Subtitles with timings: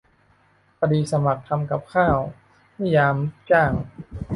[0.79, 2.17] คดีสมัครทำกับข้าว-
[2.79, 3.71] นิยาม "ลูกจ้าง"